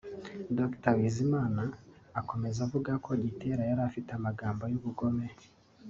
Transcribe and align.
Dr 0.57 0.93
Bizimana 0.99 1.63
akomeza 2.19 2.59
avuga 2.67 2.91
ko 3.05 3.09
Gitera 3.23 3.61
yari 3.69 3.81
afite 3.89 4.09
amagambo 4.13 4.63
y’ubugome 4.71 5.27